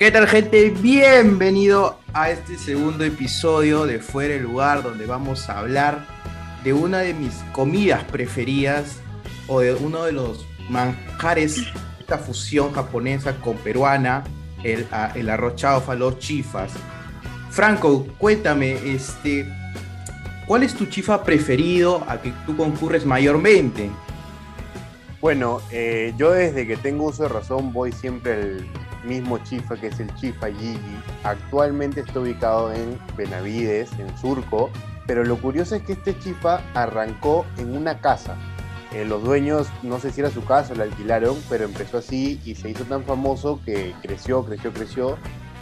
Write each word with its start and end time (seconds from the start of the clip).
¿Qué 0.00 0.10
tal 0.10 0.26
gente? 0.26 0.70
Bienvenido 0.70 2.00
a 2.14 2.30
este 2.30 2.56
segundo 2.56 3.04
episodio 3.04 3.84
de 3.84 3.98
Fuera 3.98 4.32
el 4.32 4.44
lugar 4.44 4.82
donde 4.82 5.04
vamos 5.04 5.50
a 5.50 5.58
hablar 5.58 6.06
de 6.64 6.72
una 6.72 7.00
de 7.00 7.12
mis 7.12 7.34
comidas 7.52 8.02
preferidas 8.04 8.98
o 9.46 9.60
de 9.60 9.74
uno 9.74 10.04
de 10.04 10.12
los 10.12 10.46
manjares, 10.70 11.66
esta 11.98 12.16
fusión 12.16 12.72
japonesa 12.72 13.36
con 13.42 13.58
peruana, 13.58 14.24
el, 14.64 14.86
el 15.16 15.28
arroz 15.28 15.56
chifas. 16.18 16.72
Franco, 17.50 18.06
cuéntame, 18.16 18.78
este, 18.94 19.46
¿cuál 20.46 20.62
es 20.62 20.72
tu 20.72 20.86
chifa 20.86 21.22
preferido 21.22 22.02
a 22.08 22.22
que 22.22 22.32
tú 22.46 22.56
concurres 22.56 23.04
mayormente? 23.04 23.90
Bueno, 25.20 25.60
eh, 25.70 26.14
yo 26.16 26.30
desde 26.30 26.66
que 26.66 26.78
tengo 26.78 27.04
uso 27.04 27.24
de 27.24 27.28
razón 27.28 27.74
voy 27.74 27.92
siempre 27.92 28.32
al 28.32 28.79
mismo 29.04 29.38
chifa 29.38 29.76
que 29.76 29.88
es 29.88 30.00
el 30.00 30.14
chifa 30.14 30.48
Gigi. 30.48 30.98
Actualmente 31.24 32.00
está 32.00 32.20
ubicado 32.20 32.72
en 32.72 32.98
Benavides, 33.16 33.90
en 33.98 34.16
Surco, 34.18 34.70
pero 35.06 35.24
lo 35.24 35.36
curioso 35.36 35.74
es 35.74 35.82
que 35.82 35.92
este 35.92 36.18
chifa 36.18 36.60
arrancó 36.74 37.46
en 37.58 37.76
una 37.76 38.00
casa. 38.00 38.36
Eh, 38.92 39.04
los 39.04 39.22
dueños, 39.22 39.68
no 39.82 40.00
sé 40.00 40.10
si 40.10 40.20
era 40.20 40.30
su 40.30 40.44
casa, 40.44 40.74
lo 40.74 40.82
alquilaron, 40.82 41.36
pero 41.48 41.64
empezó 41.64 41.98
así 41.98 42.40
y 42.44 42.56
se 42.56 42.70
hizo 42.70 42.84
tan 42.84 43.04
famoso 43.04 43.60
que 43.64 43.94
creció, 44.02 44.44
creció, 44.44 44.72
creció. 44.72 45.18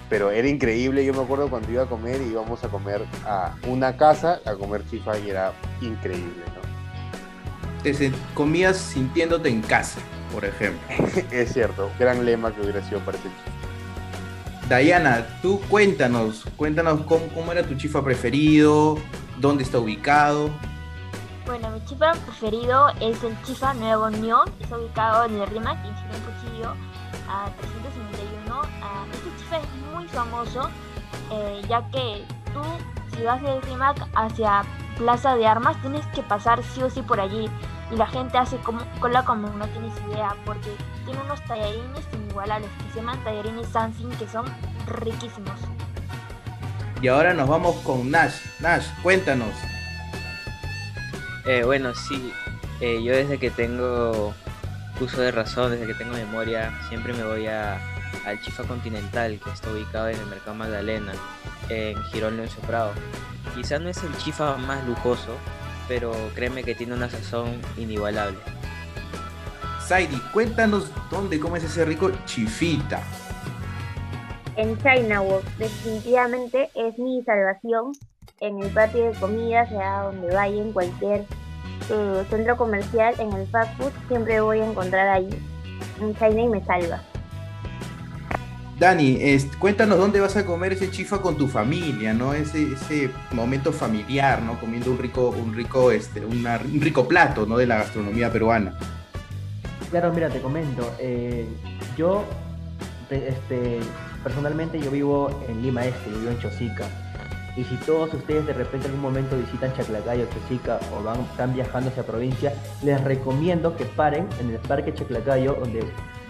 Pero 0.08 0.30
era 0.30 0.48
increíble, 0.48 1.04
yo 1.04 1.12
me 1.12 1.20
acuerdo 1.20 1.50
cuando 1.50 1.70
iba 1.70 1.82
a 1.82 1.86
comer 1.86 2.22
íbamos 2.22 2.64
a 2.64 2.68
comer 2.68 3.04
a 3.26 3.54
una 3.66 3.96
casa 3.98 4.40
a 4.46 4.54
comer 4.54 4.82
chifa 4.88 5.18
y 5.18 5.28
era 5.28 5.52
increíble, 5.82 6.44
¿no? 6.54 6.68
te 7.82 8.12
comías 8.34 8.76
sintiéndote 8.76 9.48
en 9.48 9.62
casa, 9.62 10.00
por 10.32 10.44
ejemplo. 10.44 10.80
es 11.30 11.52
cierto, 11.52 11.90
gran 11.98 12.24
lema 12.24 12.52
que 12.52 12.60
hubiera 12.60 12.82
sido 12.82 13.00
para 13.00 13.16
este 13.16 13.28
chifa. 13.28 13.68
Dayana, 14.68 15.26
tú 15.40 15.60
cuéntanos, 15.70 16.44
cuéntanos 16.56 17.00
cómo, 17.06 17.52
era 17.52 17.62
tu 17.62 17.74
chifa 17.74 18.04
preferido, 18.04 18.98
dónde 19.38 19.62
está 19.62 19.78
ubicado. 19.78 20.50
Bueno, 21.46 21.70
mi 21.70 21.82
chifa 21.86 22.12
preferido 22.12 22.90
es 23.00 23.24
el 23.24 23.34
Chifa 23.44 23.72
Nuevo 23.72 24.04
Unión, 24.04 24.40
está 24.60 24.76
ubicado 24.76 25.24
en 25.24 25.40
el 25.40 25.46
RIMAC, 25.46 25.78
en 25.86 25.96
Girón 25.96 26.20
Cuchillo, 26.20 26.70
a 27.30 27.50
351. 27.58 28.62
Ah, 28.82 29.06
este 29.10 29.30
chifa 29.38 29.56
es 29.56 29.94
muy 29.94 30.06
famoso, 30.08 30.68
eh, 31.32 31.62
ya 31.66 31.88
que 31.90 32.22
tú, 32.52 32.60
si 33.16 33.22
vas 33.22 33.40
del 33.40 33.62
RIMAC 33.62 34.06
hacia 34.14 34.64
Plaza 34.98 35.34
de 35.36 35.46
Armas, 35.46 35.80
tienes 35.80 36.04
que 36.08 36.22
pasar 36.22 36.62
sí 36.62 36.82
o 36.82 36.90
sí 36.90 37.00
por 37.00 37.20
allí. 37.20 37.48
Y 37.90 37.96
la 37.96 38.06
gente 38.06 38.36
hace 38.36 38.56
como, 38.58 38.80
cola 39.00 39.24
como 39.24 39.48
no 39.48 39.66
tienes 39.68 39.92
idea, 40.08 40.34
porque 40.44 40.76
tiene 41.04 41.20
unos 41.22 41.42
tallarines 41.44 42.04
inigualables 42.12 42.70
que 42.70 42.90
se 42.92 42.96
llaman 42.96 43.22
tallarines 43.24 43.68
Sansing, 43.68 44.10
que 44.10 44.28
son 44.28 44.44
riquísimos. 44.86 45.58
Y 47.00 47.08
ahora 47.08 47.32
nos 47.32 47.48
vamos 47.48 47.76
con 47.76 48.10
Nash. 48.10 48.34
Nash, 48.60 48.86
cuéntanos. 49.02 49.54
Eh, 51.46 51.62
bueno, 51.64 51.94
sí, 51.94 52.32
eh, 52.80 53.02
yo 53.02 53.14
desde 53.14 53.38
que 53.38 53.50
tengo 53.50 54.34
uso 55.00 55.20
de 55.20 55.30
razón, 55.30 55.70
desde 55.70 55.86
que 55.86 55.94
tengo 55.94 56.12
memoria, 56.12 56.72
siempre 56.88 57.12
me 57.14 57.22
voy 57.22 57.46
a, 57.46 57.80
al 58.26 58.40
Chifa 58.42 58.64
Continental, 58.64 59.40
que 59.42 59.50
está 59.50 59.70
ubicado 59.70 60.08
en 60.08 60.18
el 60.18 60.26
Mercado 60.26 60.54
Magdalena, 60.54 61.12
en 61.68 61.96
Girón 62.04 62.36
León 62.36 62.48
Prado. 62.66 62.92
Quizá 63.54 63.78
no 63.78 63.88
es 63.88 64.02
el 64.02 64.16
chifa 64.18 64.56
más 64.56 64.84
lujoso, 64.84 65.36
pero 65.88 66.12
créeme 66.34 66.62
que 66.62 66.74
tiene 66.74 66.94
una 66.94 67.08
sazón 67.08 67.60
inigualable. 67.76 68.38
Saidi, 69.80 70.20
cuéntanos 70.32 70.92
dónde 71.10 71.40
comes 71.40 71.64
ese 71.64 71.84
rico 71.86 72.10
chifita. 72.26 73.02
En 74.56 74.76
China 74.78 75.22
Walk, 75.22 75.44
definitivamente 75.56 76.68
es 76.74 76.98
mi 76.98 77.22
salvación. 77.24 77.92
En 78.40 78.60
el 78.60 78.70
patio 78.70 79.10
de 79.10 79.18
comida, 79.18 79.66
sea 79.68 80.02
donde 80.02 80.34
vaya, 80.34 80.62
en 80.62 80.72
cualquier 80.72 81.24
eh, 81.90 82.24
centro 82.28 82.56
comercial, 82.56 83.14
en 83.18 83.32
el 83.32 83.46
fast 83.48 83.76
food, 83.78 83.92
siempre 84.08 84.40
voy 84.40 84.60
a 84.60 84.66
encontrar 84.66 85.08
ahí 85.08 85.28
en 86.00 86.14
China 86.16 86.42
y 86.42 86.48
me 86.48 86.64
salva. 86.64 87.02
Dani, 88.78 89.18
cuéntanos 89.58 89.98
dónde 89.98 90.20
vas 90.20 90.36
a 90.36 90.46
comer 90.46 90.72
ese 90.72 90.88
chifa 90.88 91.20
con 91.20 91.36
tu 91.36 91.48
familia, 91.48 92.14
¿no? 92.14 92.32
Ese, 92.32 92.74
ese 92.74 93.10
momento 93.32 93.72
familiar, 93.72 94.40
¿no? 94.40 94.60
Comiendo 94.60 94.92
un 94.92 94.98
rico, 94.98 95.30
un 95.30 95.52
rico, 95.52 95.90
este, 95.90 96.24
un 96.24 96.46
rico 96.80 97.08
plato, 97.08 97.44
¿no? 97.44 97.56
De 97.56 97.66
la 97.66 97.78
gastronomía 97.78 98.32
peruana. 98.32 98.78
Claro, 99.90 100.12
mira, 100.12 100.28
te 100.28 100.40
comento. 100.40 100.94
Eh, 101.00 101.44
yo, 101.96 102.24
este, 103.10 103.80
personalmente, 104.22 104.78
yo 104.78 104.92
vivo 104.92 105.28
en 105.48 105.60
Lima 105.60 105.84
Este, 105.84 106.10
vivo 106.10 106.30
en 106.30 106.38
Chosica. 106.38 106.84
Y 107.56 107.64
si 107.64 107.74
todos 107.78 108.14
ustedes 108.14 108.46
de 108.46 108.52
repente 108.52 108.86
en 108.86 108.92
algún 108.92 109.02
momento 109.02 109.36
visitan 109.36 109.74
Chaclacayo, 109.74 110.28
Chosica 110.32 110.78
o 110.96 111.02
van, 111.02 111.20
están 111.22 111.52
viajando 111.52 111.90
hacia 111.90 112.04
provincia, 112.04 112.52
les 112.84 113.02
recomiendo 113.02 113.76
que 113.76 113.84
paren 113.86 114.28
en 114.40 114.50
el 114.50 114.58
Parque 114.58 114.94
Chaclacayo, 114.94 115.54
donde 115.54 115.80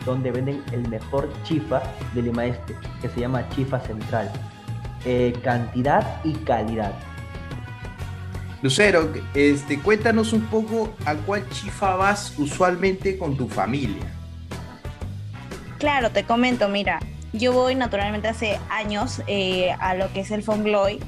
donde 0.09 0.33
venden 0.33 0.65
el 0.73 0.89
mejor 0.89 1.31
chifa 1.45 1.83
de 2.15 2.23
Lima 2.23 2.47
Este, 2.47 2.75
que 3.01 3.09
se 3.09 3.21
llama 3.21 3.47
Chifa 3.51 3.79
Central. 3.81 4.31
Eh, 5.05 5.35
cantidad 5.45 6.25
y 6.25 6.33
calidad. 6.33 6.93
Lucero, 8.63 9.13
este, 9.35 9.79
cuéntanos 9.79 10.33
un 10.33 10.41
poco 10.47 10.93
a 11.05 11.15
cuál 11.15 11.49
chifa 11.51 11.95
vas 11.97 12.35
usualmente 12.39 13.17
con 13.17 13.37
tu 13.37 13.49
familia. 13.49 14.03
Claro, 15.79 16.11
te 16.11 16.25
comento, 16.25 16.69
mira, 16.69 16.99
yo 17.33 17.53
voy 17.53 17.77
naturalmente 17.77 18.27
hace 18.27 18.59
años 18.69 19.23
eh, 19.29 19.71
a 19.79 19.95
lo 19.95 20.13
que 20.13 20.21
es 20.21 20.31
el 20.33 20.43
Fongloy, 20.43 20.99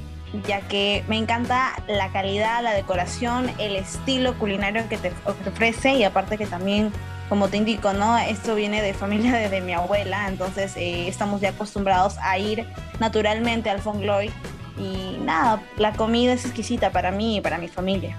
ya 0.47 0.61
que 0.61 1.03
me 1.09 1.17
encanta 1.17 1.73
la 1.87 2.09
calidad, 2.13 2.63
la 2.63 2.71
decoración, 2.71 3.51
el 3.57 3.75
estilo 3.75 4.37
culinario 4.37 4.87
que 4.87 4.97
te 4.97 5.11
ofrece 5.25 5.95
y 5.95 6.05
aparte 6.05 6.37
que 6.37 6.45
también 6.45 6.93
como 7.31 7.47
te 7.47 7.55
indico, 7.55 7.93
¿no? 7.93 8.17
Esto 8.17 8.55
viene 8.55 8.81
de 8.81 8.93
familia 8.93 9.31
de, 9.49 9.61
mi 9.61 9.71
abuela, 9.71 10.27
entonces 10.27 10.75
eh, 10.75 11.07
estamos 11.07 11.39
ya 11.39 11.51
acostumbrados 11.51 12.17
a 12.17 12.37
ir 12.37 12.67
naturalmente 12.99 13.69
al 13.69 13.79
Fongloy 13.79 14.29
y 14.77 15.17
nada, 15.23 15.63
la 15.77 15.93
comida 15.93 16.33
es 16.33 16.43
exquisita 16.43 16.91
para 16.91 17.09
mí 17.09 17.37
y 17.37 17.41
para 17.41 17.57
mi 17.57 17.69
familia. 17.69 18.17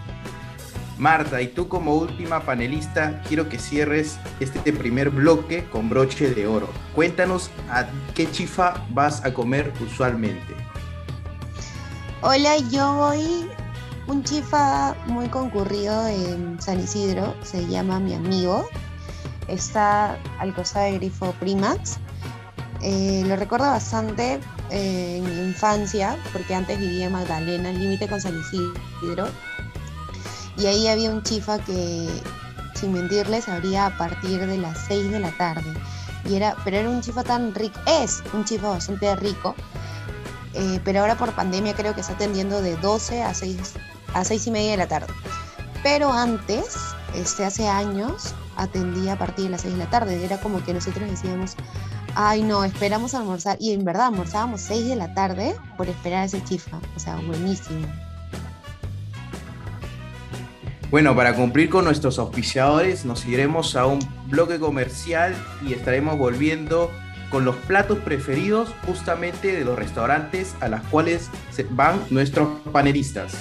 Marta, 0.96 1.42
y 1.42 1.48
tú 1.48 1.68
como 1.68 1.94
última 1.94 2.40
panelista, 2.40 3.20
quiero 3.28 3.50
que 3.50 3.58
cierres 3.58 4.18
este 4.40 4.72
primer 4.72 5.10
bloque 5.10 5.66
con 5.66 5.90
broche 5.90 6.32
de 6.32 6.46
oro. 6.46 6.70
Cuéntanos 6.94 7.50
a 7.68 7.84
qué 8.14 8.30
chifa 8.30 8.82
vas 8.88 9.22
a 9.26 9.34
comer 9.34 9.74
usualmente. 9.86 10.54
Hola, 12.22 12.56
yo 12.70 12.94
voy 12.94 13.46
un 14.06 14.24
chifa 14.24 14.96
muy 15.04 15.28
concurrido 15.28 16.06
en 16.06 16.58
San 16.62 16.80
Isidro, 16.80 17.34
se 17.42 17.66
llama 17.66 18.00
Mi 18.00 18.14
Amigo 18.14 18.66
está 19.48 20.18
al 20.38 20.54
costado 20.54 20.86
de 20.86 20.98
Grifo 20.98 21.32
Primax. 21.40 21.98
Eh, 22.80 23.22
lo 23.26 23.36
recuerdo 23.36 23.66
bastante 23.66 24.40
eh, 24.70 25.18
en 25.18 25.24
mi 25.24 25.48
infancia, 25.48 26.16
porque 26.32 26.54
antes 26.54 26.78
vivía 26.78 27.06
en 27.06 27.12
Magdalena, 27.12 27.70
el 27.70 27.78
límite 27.78 28.08
con 28.08 28.20
San 28.20 28.38
Isidro. 28.38 29.28
Y 30.56 30.66
ahí 30.66 30.88
había 30.88 31.10
un 31.10 31.22
chifa 31.22 31.58
que, 31.60 32.08
sin 32.74 32.92
mentirles, 32.92 33.48
abría 33.48 33.86
a 33.86 33.96
partir 33.96 34.46
de 34.46 34.58
las 34.58 34.78
6 34.86 35.10
de 35.10 35.20
la 35.20 35.30
tarde. 35.32 35.72
Y 36.28 36.36
era, 36.36 36.56
pero 36.64 36.76
era 36.76 36.88
un 36.88 37.00
chifa 37.00 37.22
tan 37.22 37.54
rico, 37.54 37.78
es 37.86 38.22
un 38.32 38.44
chifa 38.44 38.68
bastante 38.68 39.14
rico, 39.16 39.54
eh, 40.54 40.80
pero 40.84 41.00
ahora 41.00 41.16
por 41.16 41.32
pandemia 41.32 41.74
creo 41.74 41.94
que 41.94 42.00
está 42.00 42.12
atendiendo 42.12 42.60
de 42.60 42.76
12 42.76 43.22
a 43.22 43.34
6, 43.34 43.74
a 44.14 44.24
6 44.24 44.46
y 44.46 44.50
media 44.50 44.70
de 44.72 44.76
la 44.76 44.88
tarde. 44.88 45.12
Pero 45.82 46.12
antes, 46.12 46.76
este, 47.14 47.44
hace 47.44 47.68
años, 47.68 48.34
atendía 48.62 49.14
a 49.14 49.18
partir 49.18 49.44
de 49.44 49.50
las 49.50 49.62
6 49.62 49.74
de 49.74 49.78
la 49.78 49.90
tarde. 49.90 50.24
Era 50.24 50.40
como 50.40 50.64
que 50.64 50.72
nosotros 50.72 51.08
decíamos, 51.08 51.56
ay 52.14 52.42
no, 52.42 52.64
esperamos 52.64 53.14
almorzar. 53.14 53.56
Y 53.60 53.72
en 53.72 53.84
verdad 53.84 54.06
almorzábamos 54.06 54.60
6 54.62 54.88
de 54.88 54.96
la 54.96 55.14
tarde 55.14 55.54
por 55.76 55.88
esperar 55.88 56.22
a 56.22 56.24
ese 56.24 56.42
chifa. 56.44 56.78
O 56.96 57.00
sea, 57.00 57.16
buenísimo. 57.16 57.86
Bueno, 60.90 61.16
para 61.16 61.34
cumplir 61.34 61.70
con 61.70 61.86
nuestros 61.86 62.18
auspiciadores, 62.18 63.06
nos 63.06 63.24
iremos 63.24 63.76
a 63.76 63.86
un 63.86 63.98
bloque 64.26 64.58
comercial 64.58 65.34
y 65.66 65.72
estaremos 65.72 66.18
volviendo 66.18 66.90
con 67.30 67.46
los 67.46 67.56
platos 67.56 67.98
preferidos 67.98 68.68
justamente 68.86 69.56
de 69.56 69.64
los 69.64 69.78
restaurantes 69.78 70.54
a 70.60 70.68
las 70.68 70.82
cuales 70.82 71.30
van 71.70 71.98
nuestros 72.10 72.60
panelistas. 72.72 73.34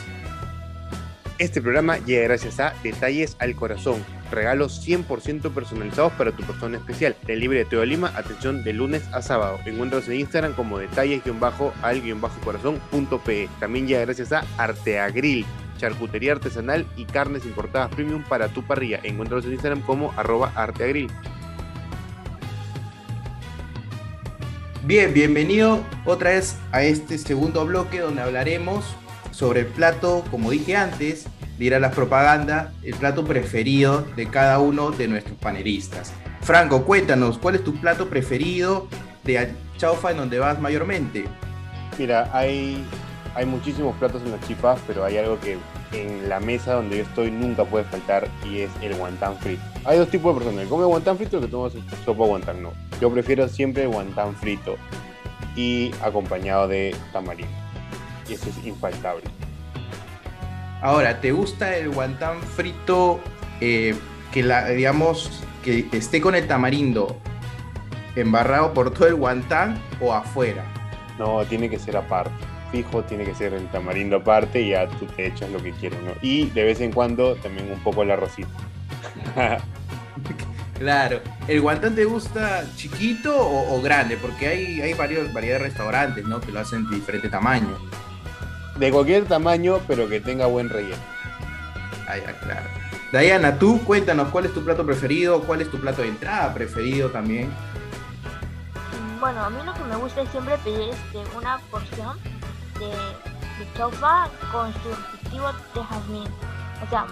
Este 1.39 1.61
programa 1.61 1.97
llega 1.97 2.23
gracias 2.23 2.61
a 2.61 2.73
Detalles 2.83 3.35
al 3.39 3.53
Corazón 3.55 4.01
regalos 4.31 4.87
100% 4.87 5.53
personalizados 5.53 6.13
para 6.13 6.31
tu 6.31 6.41
persona 6.43 6.77
especial. 6.77 7.15
Del 7.27 7.39
libre 7.39 7.59
de 7.59 7.65
Teo 7.65 7.85
Lima, 7.85 8.11
atención 8.15 8.63
de 8.63 8.73
lunes 8.73 9.03
a 9.13 9.21
sábado. 9.21 9.59
Encuentros 9.65 10.07
en 10.07 10.21
Instagram 10.21 10.53
como 10.53 10.79
detalles-al-corazón.pe. 10.79 13.49
También 13.59 13.87
ya 13.87 13.99
gracias 14.01 14.31
a 14.31 14.43
Arteagril, 14.57 15.45
charcutería 15.77 16.31
artesanal 16.31 16.87
y 16.95 17.05
carnes 17.05 17.45
importadas 17.45 17.93
premium 17.93 18.23
para 18.23 18.47
tu 18.47 18.63
parrilla. 18.63 18.99
Encuentros 19.03 19.45
en 19.45 19.51
Instagram 19.53 19.81
como 19.81 20.11
arroba 20.17 20.51
arteagril. 20.55 21.11
Bien, 24.83 25.13
bienvenido 25.13 25.85
otra 26.05 26.31
vez 26.31 26.55
a 26.71 26.81
este 26.83 27.19
segundo 27.19 27.63
bloque 27.65 27.99
donde 27.99 28.23
hablaremos 28.23 28.83
sobre 29.31 29.61
el 29.61 29.67
plato, 29.67 30.23
como 30.31 30.51
dije 30.51 30.75
antes, 30.75 31.25
dirá 31.61 31.79
las 31.79 31.93
propagandas, 31.93 32.69
el 32.81 32.95
plato 32.95 33.23
preferido 33.23 34.03
de 34.15 34.27
cada 34.27 34.57
uno 34.57 34.89
de 34.89 35.07
nuestros 35.07 35.37
panelistas. 35.37 36.11
Franco, 36.41 36.85
cuéntanos, 36.85 37.37
¿cuál 37.37 37.53
es 37.53 37.63
tu 37.63 37.75
plato 37.75 38.09
preferido 38.09 38.87
de 39.23 39.47
Chaufa 39.77 40.09
en 40.09 40.17
donde 40.17 40.39
vas 40.39 40.59
mayormente? 40.59 41.25
Mira, 41.99 42.31
hay, 42.33 42.83
hay 43.35 43.45
muchísimos 43.45 43.95
platos 43.97 44.23
en 44.23 44.31
las 44.31 44.41
chifas, 44.47 44.79
pero 44.87 45.05
hay 45.05 45.17
algo 45.17 45.39
que 45.39 45.59
en 45.93 46.27
la 46.27 46.39
mesa 46.39 46.73
donde 46.73 46.97
yo 46.97 47.03
estoy 47.03 47.29
nunca 47.29 47.63
puede 47.63 47.83
faltar 47.83 48.27
y 48.49 48.61
es 48.61 48.71
el 48.81 48.95
guantán 48.95 49.37
frito. 49.37 49.61
Hay 49.85 49.99
dos 49.99 50.09
tipos 50.09 50.33
de 50.33 50.39
personas, 50.39 50.63
el 50.63 50.67
come 50.67 50.85
guantán 50.85 51.15
frito 51.15 51.35
y 51.35 51.39
el 51.41 51.45
que 51.45 51.51
toma 51.51 51.69
sopa 52.03 52.25
guantán. 52.25 52.63
No, 52.63 52.71
yo 52.99 53.13
prefiero 53.13 53.47
siempre 53.47 53.85
guantán 53.85 54.35
frito 54.35 54.77
y 55.55 55.91
acompañado 56.01 56.67
de 56.67 56.95
tamarindo. 57.13 57.53
Y 58.27 58.33
eso 58.33 58.49
es 58.49 58.65
infaltable. 58.65 59.25
Ahora, 60.81 61.21
¿te 61.21 61.31
gusta 61.31 61.77
el 61.77 61.89
guantán 61.89 62.41
frito 62.41 63.19
eh, 63.59 63.95
que 64.31 64.41
la, 64.41 64.67
digamos, 64.69 65.43
que 65.63 65.87
esté 65.91 66.19
con 66.19 66.33
el 66.33 66.47
tamarindo 66.47 67.17
embarrado 68.15 68.73
por 68.73 68.91
todo 68.91 69.07
el 69.07 69.15
guantán 69.15 69.79
o 69.99 70.11
afuera? 70.11 70.63
No, 71.19 71.45
tiene 71.45 71.69
que 71.69 71.77
ser 71.77 71.97
aparte. 71.97 72.31
Fijo, 72.71 73.03
tiene 73.03 73.25
que 73.25 73.35
ser 73.35 73.53
el 73.53 73.67
tamarindo 73.67 74.17
aparte 74.17 74.61
y 74.61 74.69
ya 74.69 74.87
tú 74.87 75.05
te 75.05 75.27
echas 75.27 75.51
lo 75.51 75.61
que 75.61 75.71
quieres, 75.73 76.01
¿no? 76.01 76.13
Y 76.21 76.49
de 76.49 76.63
vez 76.63 76.81
en 76.81 76.91
cuando 76.91 77.35
también 77.35 77.71
un 77.71 77.79
poco 77.83 78.01
el 78.01 78.09
arrocito. 78.09 78.49
claro. 80.79 81.19
¿El 81.47 81.61
guantán 81.61 81.93
te 81.93 82.05
gusta 82.05 82.63
chiquito 82.75 83.35
o, 83.37 83.79
grande? 83.83 84.17
Porque 84.17 84.47
hay, 84.47 84.81
hay 84.81 84.93
varios, 84.93 85.31
variedad 85.31 85.59
de 85.59 85.65
restaurantes, 85.65 86.25
¿no? 86.25 86.41
Que 86.41 86.51
lo 86.51 86.61
hacen 86.61 86.89
de 86.89 86.95
diferente 86.95 87.29
tamaño. 87.29 87.77
De 88.77 88.91
cualquier 88.91 89.25
tamaño, 89.25 89.79
pero 89.87 90.07
que 90.07 90.19
tenga 90.19 90.45
buen 90.47 90.69
relleno. 90.69 91.01
Ah, 92.07 92.17
ya, 92.17 92.33
claro. 92.39 92.67
Diana, 93.11 93.59
tú 93.59 93.83
cuéntanos 93.83 94.29
cuál 94.29 94.45
es 94.45 94.53
tu 94.53 94.63
plato 94.63 94.85
preferido, 94.85 95.41
cuál 95.41 95.61
es 95.61 95.69
tu 95.69 95.79
plato 95.79 96.01
de 96.01 96.07
entrada 96.07 96.53
preferido 96.53 97.09
también. 97.09 97.51
Bueno, 99.19 99.43
a 99.43 99.49
mí 99.49 99.57
lo 99.65 99.73
que 99.73 99.83
me 99.83 99.95
gusta 99.97 100.21
es 100.21 100.29
siempre 100.29 100.57
pedir 100.59 100.89
este, 100.89 101.37
una 101.37 101.59
porción 101.69 102.17
de, 102.79 102.87
de 102.87 103.73
chaufa 103.75 104.29
con 104.51 104.73
su 104.73 104.89
respectivo 104.89 105.47
de 105.75 105.83
jazmín. 105.83 106.27
O 106.85 106.89
sea, 106.89 107.05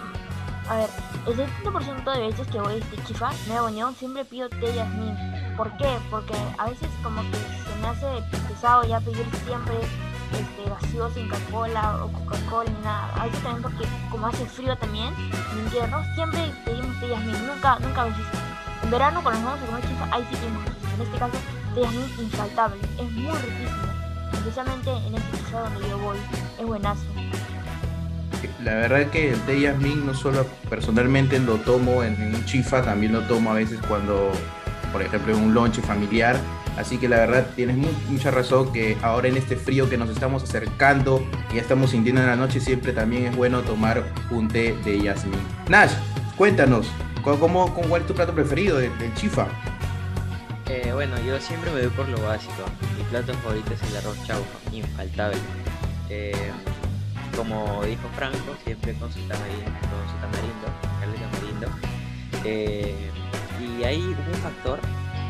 a 0.68 0.76
ver, 0.76 0.88
el 1.26 1.36
70% 1.36 2.12
de 2.14 2.26
veces 2.28 2.46
que 2.48 2.60
voy 2.60 2.74
a 2.74 2.76
este 2.78 3.02
chifa, 3.04 3.30
me 3.48 3.60
unión, 3.60 3.94
siempre 3.94 4.24
pido 4.24 4.48
té 4.48 4.56
de 4.56 4.74
jazmín. 4.74 5.16
¿Por 5.56 5.76
qué? 5.76 5.98
Porque 6.10 6.34
a 6.58 6.70
veces 6.70 6.88
como 7.02 7.22
que 7.30 7.36
se 7.36 7.80
me 7.82 7.88
hace 7.88 8.06
pesado 8.48 8.84
ya 8.84 9.00
pedir 9.00 9.26
siempre 9.44 9.74
este, 10.32 10.68
gaseosa 10.68 11.14
sin 11.14 11.28
Coca-Cola 11.28 12.04
o 12.04 12.12
Coca-Cola 12.12 12.70
ni 12.70 12.84
nada. 12.84 13.10
A 13.20 13.24
veces 13.26 13.42
también 13.42 13.62
porque 13.62 13.84
como 14.10 14.26
hace 14.26 14.44
frío 14.46 14.76
también, 14.76 15.14
en 15.52 15.58
invierno, 15.58 16.02
siempre 16.14 16.40
pedimos 16.64 17.00
té 17.00 17.06
de 17.06 17.16
jazmín, 17.16 17.46
nunca, 17.46 17.78
nunca 17.80 18.04
veces. 18.04 18.24
En 18.82 18.90
verano 18.90 19.22
cuando 19.22 19.40
nos 19.40 19.50
vamos 19.52 19.62
a 19.62 19.66
comer 19.66 19.88
chifa, 19.88 20.16
ahí 20.16 20.26
sí 20.30 20.36
pedimos 20.36 20.64
En 20.94 21.02
este 21.02 21.18
caso, 21.18 21.36
té 21.74 21.80
de 21.80 21.86
jazmín 21.86 22.10
infaltable, 22.18 22.80
es 22.98 23.12
muy 23.12 23.36
riquísimo 23.38 23.90
especialmente 24.40 24.90
en 24.90 25.14
este 25.14 25.36
episodio 25.36 25.64
donde 25.64 25.88
yo 25.88 25.98
voy, 25.98 26.18
es 26.58 26.66
buenazo. 26.66 27.02
La 28.64 28.74
verdad 28.74 29.06
que 29.10 29.32
el 29.32 29.40
té 29.40 29.72
no 29.96 30.14
solo 30.14 30.46
personalmente 30.68 31.38
lo 31.38 31.56
tomo 31.56 32.02
en, 32.02 32.34
un 32.34 32.44
chifa, 32.46 32.82
también 32.82 33.12
lo 33.12 33.20
tomo 33.22 33.50
a 33.50 33.54
veces 33.54 33.78
cuando, 33.86 34.32
por 34.92 35.02
ejemplo, 35.02 35.34
en 35.34 35.42
un 35.42 35.54
lunch 35.54 35.80
familiar. 35.80 36.36
Así 36.76 36.98
que 36.98 37.08
la 37.08 37.18
verdad 37.18 37.46
tienes 37.56 37.76
mucha 37.76 38.30
razón 38.30 38.72
que 38.72 38.96
ahora 39.02 39.28
en 39.28 39.36
este 39.36 39.56
frío 39.56 39.88
que 39.88 39.98
nos 39.98 40.08
estamos 40.10 40.42
acercando 40.42 41.22
y 41.52 41.56
ya 41.56 41.60
estamos 41.60 41.90
sintiendo 41.90 42.20
en 42.22 42.26
la 42.26 42.36
noche, 42.36 42.60
siempre 42.60 42.92
también 42.92 43.26
es 43.26 43.36
bueno 43.36 43.60
tomar 43.62 44.04
un 44.30 44.48
té 44.48 44.74
de 44.84 45.00
Yasmin. 45.00 45.40
Nash, 45.68 45.92
cuéntanos, 46.36 46.86
¿cómo, 47.22 47.72
¿cuál 47.74 48.02
es 48.02 48.08
tu 48.08 48.14
plato 48.14 48.34
preferido 48.34 48.78
del 48.78 49.14
chifa? 49.14 49.46
Eh, 50.68 50.92
bueno, 50.94 51.16
yo 51.26 51.38
siempre 51.40 51.70
me 51.72 51.80
voy 51.80 51.90
por 51.90 52.08
lo 52.08 52.22
básico. 52.22 52.64
Mi 52.96 53.02
plato 53.04 53.34
favorito 53.34 53.74
es 53.74 53.82
el 53.90 53.96
arroz 53.96 54.16
chaufa, 54.24 54.58
infaltable. 54.72 55.36
Eh, 56.08 56.32
como 57.36 57.82
dijo 57.84 58.08
Franco, 58.14 58.54
siempre 58.64 58.94
con 58.94 59.12
su 59.12 59.20
tamarindo, 59.22 59.64
con 59.64 60.08
su 60.08 60.16
tamarindo, 60.20 60.66
tamarindo. 61.30 61.68
Eh, 62.44 63.10
y 63.60 63.84
hay 63.84 64.00
un 64.00 64.34
factor 64.40 64.78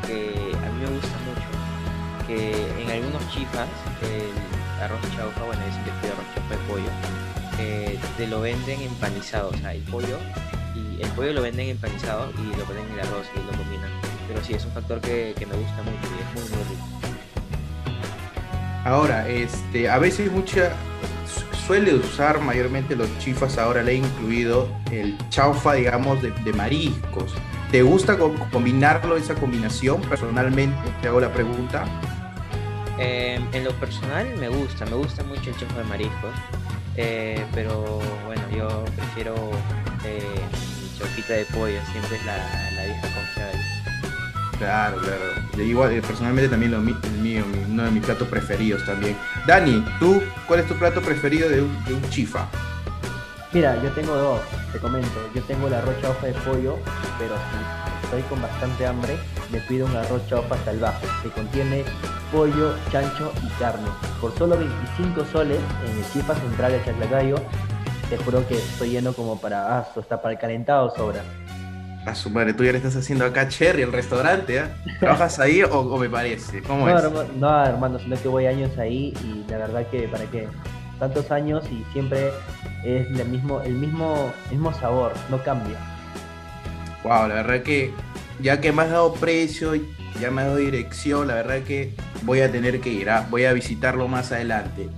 que 0.06 0.52
a 0.56 0.70
mí 0.70 0.80
me 0.80 0.90
gusta 0.90 1.16
mucho, 1.26 2.26
que 2.26 2.82
en 2.82 2.90
algunos 2.90 3.28
chifas 3.30 3.68
el 4.02 4.82
arroz 4.82 5.00
chaufa, 5.16 5.44
bueno, 5.44 5.62
es 5.64 5.74
que 5.76 6.08
arroz 6.08 6.26
chaufa 6.34 6.54
de 6.54 6.60
pollo, 6.68 7.98
te 8.16 8.26
lo 8.26 8.40
venden 8.40 8.80
empanizado, 8.82 9.50
o 9.50 9.56
sea, 9.56 9.74
el 9.74 9.82
pollo, 9.82 10.18
y 10.74 11.02
el 11.02 11.08
pollo 11.10 11.32
lo 11.32 11.42
venden 11.42 11.68
empanizado 11.68 12.30
y 12.38 12.56
lo 12.56 12.64
ponen 12.64 12.86
en 12.86 12.92
el 12.94 13.00
arroz 13.00 13.26
y 13.34 13.38
lo 13.38 13.52
combinan 13.58 13.90
pero 14.30 14.44
sí 14.44 14.54
es 14.54 14.64
un 14.64 14.70
factor 14.70 15.00
que, 15.00 15.34
me 15.40 15.56
gusta 15.56 15.82
mucho 15.82 16.08
y 16.16 16.20
es 16.20 16.50
muy 16.50 16.56
muy 16.56 16.68
rico. 16.70 16.86
Ahora, 18.84 19.28
este, 19.28 19.90
a 19.90 19.98
veces 19.98 20.30
mucha 20.30 20.72
suele 21.66 21.94
usar 21.94 22.40
mayormente 22.40 22.94
los 22.94 23.08
chifas, 23.18 23.58
ahora 23.58 23.82
le 23.82 23.92
he 23.92 23.96
incluido 23.96 24.68
el 24.92 25.16
chaufa, 25.30 25.74
digamos, 25.74 26.22
de, 26.22 26.52
mariscos. 26.52 27.34
¿Te 27.70 27.82
gusta 27.82 28.18
combinarlo, 28.50 29.16
esa 29.16 29.36
combinación? 29.36 30.00
Personalmente, 30.02 30.76
te 31.00 31.08
hago 31.08 31.20
la 31.20 31.32
pregunta. 31.32 31.84
Em, 32.98 33.46
en 33.52 33.64
lo 33.64 33.72
personal 33.74 34.26
me 34.38 34.48
gusta, 34.48 34.84
me 34.86 34.96
gusta 34.96 35.22
mucho 35.22 35.50
el 35.50 35.56
chaufa 35.56 35.78
de 35.78 35.84
mariscos, 35.84 36.34
eh, 36.96 37.42
pero 37.54 38.00
bueno, 38.26 38.42
yo 38.54 38.84
prefiero 38.96 39.34
eh, 40.04 40.20
mi 40.82 40.98
chaufita 40.98 41.34
de 41.34 41.44
pollo, 41.46 41.78
siempre 41.92 42.16
es 42.16 42.26
la, 42.26 42.36
la 42.74 42.84
vieja 42.84 43.02
confiable. 43.02 43.60
Claro, 44.58 44.98
claro. 44.98 45.62
igual, 45.62 45.92
eh, 45.92 46.02
personalmente 46.02 46.50
también 46.50 46.72
lo, 46.72 46.78
el 46.78 47.12
mío, 47.22 47.44
uno 47.70 47.84
de 47.84 47.90
mis 47.90 48.04
platos 48.04 48.28
preferidos 48.28 48.84
también. 48.84 49.16
Dani, 49.46 49.82
¿tú 49.98 50.20
cuál 50.46 50.60
es 50.60 50.66
tu 50.66 50.74
plato 50.74 51.00
preferido 51.00 51.48
de 51.48 51.62
un, 51.62 52.10
chifa? 52.10 52.46
Mira, 53.52 53.82
yo 53.82 53.90
tengo 53.90 54.14
dos, 54.14 54.40
te 54.72 54.78
comento. 54.78 55.28
Yo 55.34 55.42
tengo 55.42 55.66
el 55.66 55.74
arroz 55.74 56.00
chaufa 56.00 56.28
de 56.28 56.34
pollo, 56.34 56.76
pero 57.18 57.34
si 57.34 58.04
estoy 58.04 58.22
con 58.22 58.40
bastante 58.40 58.86
hambre, 58.86 59.16
me 59.50 59.58
pido 59.62 59.86
un 59.86 59.96
arroz 59.96 60.24
chaufa 60.28 60.56
salvaje, 60.64 61.04
que 61.20 61.30
contiene 61.30 61.84
pollo, 62.30 62.76
chancho 62.92 63.32
y 63.44 63.48
carne. 63.58 63.88
Por 64.20 64.32
solo 64.38 64.56
25 64.56 65.24
soles 65.32 65.58
en 65.84 65.98
el 65.98 66.12
chifa 66.12 66.36
central 66.36 66.72
de 66.72 66.84
Chaclacayo, 66.84 67.36
te 68.08 68.16
juro 68.18 68.46
que 68.46 68.54
estoy 68.54 68.90
lleno 68.90 69.12
como 69.12 69.40
para, 69.40 69.78
ah, 69.78 69.88
está 69.96 70.22
para 70.22 70.34
el 70.34 70.38
calentado 70.38 70.94
sobra. 70.94 71.22
A 72.06 72.14
su 72.14 72.30
madre, 72.30 72.54
tú 72.54 72.62
ya 72.62 72.70
le 72.70 72.78
estás 72.78 72.94
haciendo 72.94 73.24
acá 73.24 73.48
Cherry, 73.48 73.82
el 73.82 73.92
restaurante, 73.92 74.58
¿eh? 74.58 74.64
¿Trabajas 75.00 75.40
ahí 75.40 75.62
o, 75.64 75.98
me 75.98 76.08
parece? 76.08 76.62
¿Cómo 76.62 76.86
no, 76.86 76.96
es? 76.96 77.04
Hermano, 77.04 77.28
no, 77.36 77.64
hermano, 77.64 77.98
sino 77.98 78.16
que 78.16 78.28
voy 78.28 78.46
años 78.46 78.78
ahí 78.78 79.12
y 79.24 79.50
la 79.50 79.58
verdad 79.58 79.86
que, 79.90 80.06
¿para 80.06 80.24
qué? 80.26 80.46
Tantos 81.00 81.32
años 81.32 81.64
y 81.70 81.84
siempre 81.92 82.30
es 82.84 83.06
el 83.08 83.28
mismo, 83.28 83.60
el 83.62 83.74
mismo, 83.74 84.32
mismo 84.50 84.72
sabor, 84.72 85.12
no 85.28 85.42
cambia. 85.42 85.78
Wow, 87.02 87.28
la 87.28 87.34
verdad 87.36 87.62
que 87.62 87.92
ya 88.40 88.60
que 88.60 88.72
me 88.72 88.82
has 88.82 88.90
dado 88.90 89.14
precio, 89.14 89.74
ya 90.20 90.30
me 90.30 90.42
has 90.42 90.48
dado 90.48 90.58
dirección, 90.58 91.28
la 91.28 91.34
verdad 91.34 91.62
que 91.62 91.94
voy 92.22 92.40
a 92.40 92.50
tener 92.50 92.80
que 92.80 92.90
ir, 92.90 93.10
¿ah? 93.10 93.26
voy 93.30 93.44
a 93.44 93.52
visitarlo 93.52 94.08
más 94.08 94.32
adelante. 94.32 94.88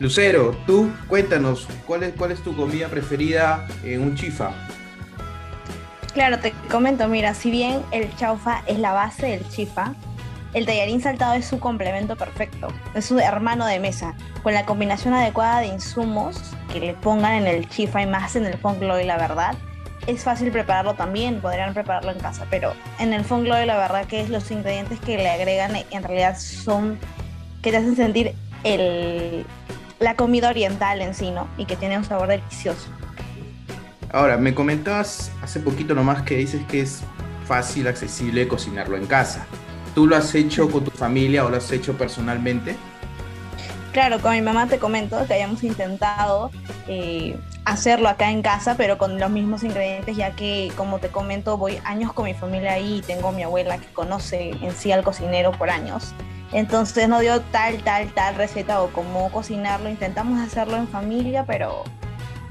Lucero, 0.00 0.56
tú 0.66 0.90
cuéntanos, 1.06 1.68
¿cuál 1.86 2.02
es, 2.02 2.14
cuál 2.14 2.32
es 2.32 2.42
tu 2.42 2.56
comida 2.56 2.88
preferida 2.88 3.66
en 3.84 4.02
un 4.02 4.16
chifa? 4.16 4.50
Claro, 6.12 6.38
te 6.38 6.52
comento, 6.70 7.08
mira, 7.08 7.34
si 7.34 7.50
bien 7.50 7.80
el 7.90 8.14
chaufa 8.16 8.62
es 8.66 8.78
la 8.78 8.92
base 8.92 9.26
del 9.26 9.48
chifa, 9.48 9.94
el 10.54 10.66
tallarín 10.66 11.00
saltado 11.00 11.34
es 11.34 11.46
su 11.46 11.58
complemento 11.58 12.16
perfecto, 12.16 12.68
es 12.94 13.04
su 13.04 13.18
hermano 13.18 13.66
de 13.66 13.80
mesa, 13.80 14.14
con 14.42 14.54
la 14.54 14.64
combinación 14.64 15.12
adecuada 15.12 15.60
de 15.60 15.66
insumos 15.66 16.40
que 16.72 16.80
le 16.80 16.94
pongan 16.94 17.34
en 17.34 17.46
el 17.46 17.68
chifa 17.68 18.02
y 18.02 18.06
más 18.06 18.36
en 18.36 18.46
el 18.46 18.56
fongloy, 18.56 19.04
la 19.04 19.18
verdad. 19.18 19.56
Es 20.06 20.22
fácil 20.22 20.52
prepararlo 20.52 20.94
también, 20.94 21.40
podrían 21.40 21.74
prepararlo 21.74 22.12
en 22.12 22.18
casa, 22.18 22.46
pero 22.50 22.72
en 22.98 23.12
el 23.12 23.24
fongloy 23.24 23.66
la 23.66 23.76
verdad 23.76 24.06
que 24.06 24.20
es 24.20 24.30
los 24.30 24.50
ingredientes 24.50 25.00
que 25.00 25.16
le 25.16 25.28
agregan 25.28 25.72
en 25.90 26.02
realidad 26.02 26.38
son 26.38 26.98
que 27.62 27.70
te 27.70 27.78
hacen 27.78 27.96
sentir 27.96 28.34
el, 28.62 29.46
la 29.98 30.14
comida 30.14 30.50
oriental 30.50 31.00
en 31.00 31.14
sí, 31.14 31.30
¿no? 31.30 31.48
Y 31.56 31.64
que 31.64 31.76
tiene 31.76 31.98
un 31.98 32.04
sabor 32.04 32.28
delicioso. 32.28 32.90
Ahora, 34.12 34.36
me 34.36 34.54
comentabas 34.54 35.32
hace 35.42 35.58
poquito 35.58 35.94
nomás 35.94 36.22
que 36.22 36.36
dices 36.36 36.62
que 36.68 36.82
es 36.82 37.00
fácil, 37.46 37.88
accesible 37.88 38.46
cocinarlo 38.46 38.96
en 38.96 39.06
casa. 39.06 39.46
¿Tú 39.94 40.06
lo 40.06 40.16
has 40.16 40.34
hecho 40.34 40.68
con 40.70 40.84
tu 40.84 40.90
familia 40.90 41.44
o 41.44 41.50
lo 41.50 41.56
has 41.56 41.70
hecho 41.70 41.96
personalmente? 41.96 42.76
Claro, 43.92 44.20
con 44.20 44.32
mi 44.32 44.42
mamá 44.42 44.66
te 44.66 44.80
comento 44.80 45.24
que 45.26 45.34
hayamos 45.34 45.62
intentado 45.62 46.50
eh, 46.88 47.38
hacerlo 47.64 48.08
acá 48.08 48.30
en 48.32 48.42
casa, 48.42 48.76
pero 48.76 48.98
con 48.98 49.20
los 49.20 49.30
mismos 49.30 49.62
ingredientes, 49.62 50.16
ya 50.16 50.32
que, 50.32 50.72
como 50.76 50.98
te 50.98 51.10
comento, 51.10 51.56
voy 51.56 51.78
años 51.84 52.12
con 52.12 52.24
mi 52.24 52.34
familia 52.34 52.72
ahí 52.72 52.96
y 52.98 53.02
tengo 53.02 53.30
mi 53.30 53.44
abuela 53.44 53.78
que 53.78 53.86
conoce 53.92 54.50
en 54.50 54.72
sí 54.72 54.90
al 54.90 55.04
cocinero 55.04 55.52
por 55.52 55.70
años. 55.70 56.12
Entonces 56.52 57.08
no 57.08 57.20
dio 57.20 57.40
tal, 57.40 57.82
tal, 57.84 58.12
tal 58.12 58.34
receta 58.34 58.82
o 58.82 58.88
cómo 58.88 59.30
cocinarlo. 59.30 59.88
Intentamos 59.88 60.40
hacerlo 60.40 60.76
en 60.76 60.88
familia, 60.88 61.44
pero 61.46 61.84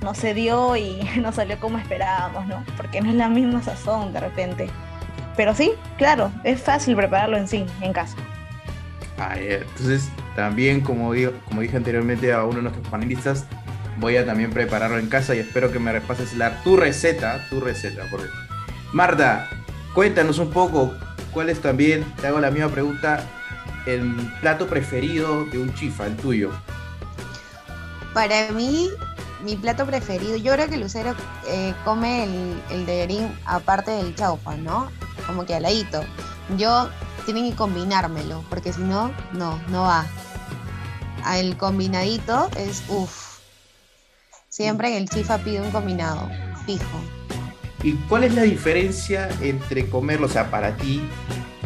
no 0.01 0.13
se 0.13 0.33
dio 0.33 0.75
y 0.75 1.01
no 1.21 1.31
salió 1.31 1.59
como 1.59 1.77
esperábamos, 1.77 2.47
¿no? 2.47 2.63
Porque 2.77 3.01
no 3.01 3.09
es 3.09 3.15
la 3.15 3.27
misma 3.29 3.61
sazón 3.61 4.13
de 4.13 4.19
repente. 4.19 4.69
Pero 5.35 5.55
sí, 5.55 5.71
claro, 5.97 6.31
es 6.43 6.61
fácil 6.61 6.95
prepararlo 6.95 7.37
en 7.37 7.47
sí, 7.47 7.65
en 7.81 7.93
casa. 7.93 8.15
Ah, 9.17 9.35
entonces, 9.37 10.09
también, 10.35 10.81
como, 10.81 11.13
digo, 11.13 11.33
como 11.45 11.61
dije 11.61 11.77
anteriormente 11.77 12.33
a 12.33 12.43
uno 12.43 12.57
de 12.57 12.61
nuestros 12.63 12.87
panelistas, 12.87 13.45
voy 13.97 14.17
a 14.17 14.25
también 14.25 14.51
prepararlo 14.51 14.97
en 14.97 15.07
casa 15.07 15.35
y 15.35 15.39
espero 15.39 15.71
que 15.71 15.79
me 15.79 15.91
repases 15.91 16.33
la, 16.33 16.63
tu 16.63 16.77
receta, 16.77 17.45
tu 17.49 17.59
receta. 17.59 18.03
Porque... 18.09 18.27
Marta, 18.91 19.49
cuéntanos 19.93 20.39
un 20.39 20.51
poco 20.51 20.93
cuál 21.31 21.49
es 21.49 21.61
también, 21.61 22.03
te 22.19 22.27
hago 22.27 22.39
la 22.39 22.51
misma 22.51 22.69
pregunta, 22.69 23.23
el 23.85 24.15
plato 24.41 24.67
preferido 24.67 25.45
de 25.45 25.59
un 25.59 25.73
chifa, 25.73 26.07
el 26.07 26.15
tuyo. 26.17 26.51
Para 28.13 28.51
mí, 28.51 28.89
mi 29.43 29.55
plato 29.55 29.85
preferido, 29.85 30.37
yo 30.37 30.53
creo 30.53 30.69
que 30.69 30.77
Lucero 30.77 31.15
eh, 31.47 31.73
come 31.83 32.23
el, 32.23 32.61
el 32.71 32.85
de 32.85 33.27
aparte 33.45 33.91
del 33.91 34.15
chaufa, 34.15 34.55
¿no? 34.57 34.89
Como 35.27 35.45
que 35.45 35.55
aladito. 35.55 36.03
Yo 36.57 36.89
tienen 37.25 37.49
que 37.49 37.55
combinármelo, 37.55 38.43
porque 38.49 38.73
si 38.73 38.81
no, 38.81 39.11
no, 39.33 39.59
no 39.69 39.83
va. 39.83 40.05
El 41.35 41.57
combinadito 41.57 42.49
es 42.57 42.83
uff. 42.89 43.39
Siempre 44.49 44.89
en 44.89 45.03
el 45.03 45.09
chifa 45.09 45.37
pide 45.37 45.61
un 45.61 45.71
combinado, 45.71 46.29
fijo. 46.65 46.99
¿Y 47.81 47.93
cuál 48.07 48.25
es 48.25 48.33
la 48.33 48.43
diferencia 48.43 49.29
entre 49.41 49.89
comerlo, 49.89 50.27
o 50.27 50.29
sea, 50.29 50.51
para 50.51 50.75
ti, 50.77 51.01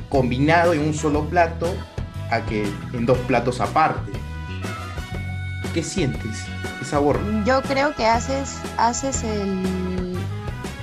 combinado 0.09 0.73
en 0.73 0.81
un 0.81 0.93
solo 0.93 1.25
plato, 1.25 1.73
a 2.31 2.41
que 2.41 2.63
en 2.93 3.05
dos 3.05 3.17
platos 3.19 3.59
aparte? 3.59 4.11
¿Qué 5.73 5.83
sientes? 5.83 6.45
¿Qué 6.79 6.85
sabor? 6.85 7.19
Yo 7.45 7.61
creo 7.61 7.93
que 7.95 8.05
haces, 8.05 8.57
haces 8.77 9.23
el, 9.23 10.17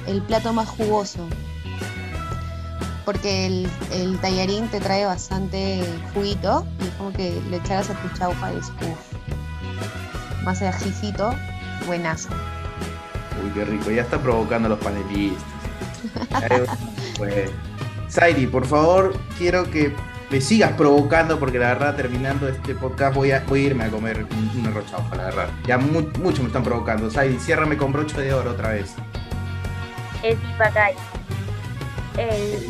el 0.06 0.22
plato 0.22 0.52
más 0.52 0.68
jugoso 0.68 1.26
porque 3.04 3.46
el, 3.46 3.68
el, 3.92 4.18
tallarín 4.18 4.68
te 4.68 4.80
trae 4.80 5.04
bastante 5.04 5.84
juguito 6.14 6.66
y 6.80 6.84
es 6.84 6.90
como 6.94 7.12
que 7.12 7.40
le 7.50 7.58
echaras 7.58 7.90
a 7.90 7.94
tu 7.94 8.08
chaufa 8.16 8.52
y 8.52 8.56
es 8.56 8.68
uff. 8.68 10.44
Más 10.44 10.60
de 10.60 10.68
ajicito, 10.68 11.34
buenazo. 11.86 12.28
Uy, 13.42 13.50
qué 13.50 13.64
rico, 13.64 13.90
ya 13.90 14.02
está 14.02 14.18
provocando 14.20 14.66
a 14.66 14.70
los 14.70 14.78
panelistas. 14.78 15.42
pues, 17.18 17.50
por 18.50 18.66
favor, 18.66 19.16
quiero 19.38 19.70
que 19.70 19.94
me 20.30 20.40
sigas 20.40 20.72
provocando 20.72 21.38
porque 21.38 21.58
la 21.58 21.68
verdad 21.68 21.96
terminando 21.96 22.48
este 22.48 22.74
podcast 22.74 23.14
voy 23.14 23.30
a, 23.32 23.40
voy 23.40 23.60
a 23.60 23.66
irme 23.66 23.84
a 23.84 23.90
comer 23.90 24.26
un, 24.30 24.66
un 24.66 24.86
chaufa, 24.86 25.16
la 25.16 25.24
verdad. 25.24 25.48
Ya 25.66 25.78
mucho 25.78 26.42
me 26.42 26.48
están 26.48 26.62
provocando. 26.62 27.10
Sairi, 27.10 27.38
ciérrame 27.38 27.76
con 27.76 27.92
broche 27.92 28.20
de 28.20 28.32
oro 28.32 28.52
otra 28.52 28.70
vez. 28.70 28.94
El 30.22 30.36
pipacay. 30.36 30.94
El 32.18 32.68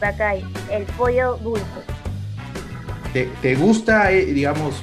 Bacay, 0.00 0.44
el 0.70 0.84
pollo 0.84 1.36
dulce. 1.42 1.64
¿Te, 3.12 3.54
gusta, 3.56 4.12
eh, 4.12 4.26
digamos, 4.26 4.82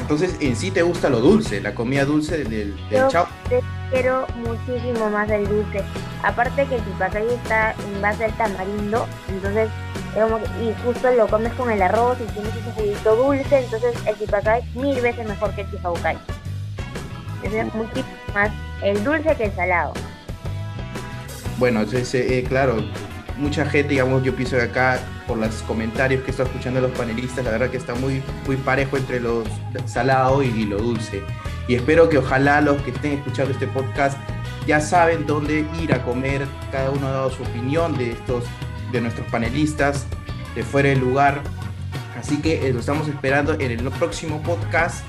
entonces 0.00 0.36
en 0.40 0.54
sí 0.54 0.70
te 0.70 0.82
gusta 0.82 1.08
lo 1.08 1.20
dulce, 1.20 1.60
la 1.60 1.74
comida 1.74 2.04
dulce 2.04 2.38
del, 2.38 2.50
del 2.50 2.76
Yo 2.90 3.26
quiero 3.90 4.26
muchísimo 4.36 5.10
más 5.10 5.28
del 5.28 5.48
dulce. 5.48 5.82
Aparte 6.22 6.66
que 6.66 6.76
el 6.76 6.82
pipacay 6.82 7.26
está 7.28 7.72
en 7.72 8.02
base 8.02 8.24
al 8.24 8.36
tamarindo, 8.36 9.06
entonces 9.28 9.68
y 10.62 10.84
justo 10.84 11.10
lo 11.12 11.28
comes 11.28 11.52
con 11.54 11.70
el 11.70 11.80
arroz 11.80 12.18
y 12.20 12.32
tienes 12.32 12.54
ese 12.56 12.72
juguito 12.72 13.16
dulce, 13.16 13.58
entonces 13.58 13.94
el 14.06 14.16
pipacay 14.16 14.62
mil 14.74 15.00
veces 15.00 15.26
mejor 15.28 15.54
que 15.54 15.62
el 15.62 15.70
chifabucay. 15.70 16.18
Es 17.42 17.74
muchísimo 17.74 18.06
más 18.34 18.50
el 18.82 19.02
dulce 19.04 19.36
que 19.36 19.44
el 19.44 19.52
salado. 19.54 19.92
Bueno, 21.58 21.82
entonces, 21.82 22.14
eh, 22.14 22.44
claro, 22.48 22.76
mucha 23.38 23.64
gente, 23.64 23.90
digamos, 23.90 24.22
yo 24.22 24.34
pienso 24.34 24.56
que 24.56 24.62
acá, 24.62 25.00
por 25.26 25.38
los 25.38 25.54
comentarios 25.62 26.22
que 26.24 26.30
está 26.30 26.42
escuchando 26.42 26.80
los 26.80 26.90
panelistas, 26.92 27.44
la 27.44 27.52
verdad 27.52 27.70
que 27.70 27.76
está 27.76 27.94
muy, 27.94 28.22
muy 28.46 28.56
parejo 28.56 28.96
entre 28.96 29.20
lo 29.20 29.44
salado 29.86 30.42
y, 30.42 30.64
lo 30.64 30.78
dulce. 30.78 31.22
Y 31.68 31.74
espero 31.74 32.08
que 32.08 32.18
ojalá 32.18 32.60
los 32.60 32.80
que 32.82 32.90
estén 32.90 33.12
escuchando 33.12 33.52
este 33.52 33.66
podcast 33.66 34.18
ya 34.66 34.80
saben 34.80 35.26
dónde 35.26 35.64
ir 35.80 35.94
a 35.94 36.02
comer, 36.02 36.46
cada 36.70 36.90
uno 36.90 37.06
ha 37.06 37.12
dado 37.12 37.30
su 37.30 37.42
opinión 37.42 37.96
de 37.96 38.12
estos, 38.12 38.44
de 38.92 39.00
nuestros 39.00 39.26
panelistas, 39.28 40.06
de 40.54 40.62
fuera 40.62 40.90
del 40.90 40.98
lugar. 40.98 41.40
Así 42.18 42.38
que 42.42 42.66
eh, 42.66 42.72
lo 42.72 42.80
estamos 42.80 43.08
esperando 43.08 43.54
en 43.54 43.70
el 43.70 43.82
próximo 43.92 44.42
podcast 44.42 45.04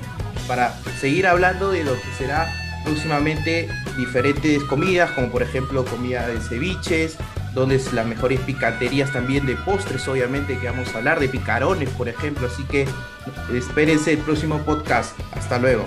para 0.48 0.74
seguir 1.00 1.28
hablando 1.28 1.72
de 1.72 1.84
lo 1.84 1.94
que 1.94 2.12
será 2.18 2.48
próximamente 2.86 3.68
diferentes 3.98 4.64
comidas, 4.64 5.12
como 5.12 5.30
por 5.30 5.44
ejemplo 5.44 5.84
comida 5.86 6.28
de 6.28 6.40
ceviches, 6.40 7.18
donde 7.60 7.76
es 7.76 7.94
las 7.94 8.08
mejores 8.08 8.40
picaterías 8.40 9.12
también 9.12 9.46
de 9.46 9.56
postres, 9.56 10.08
obviamente, 10.08 10.58
que 10.58 10.68
vamos 10.68 10.94
a 10.96 11.00
hablar 11.00 11.20
de 11.20 11.28
picarones, 11.28 11.90
por 11.90 12.08
ejemplo. 12.08 12.48
Así 12.48 12.64
que 12.64 12.88
espérense 13.54 14.14
el 14.14 14.20
próximo 14.20 14.60
podcast. 14.60 15.20
Hasta 15.34 15.60
luego. 15.60 15.84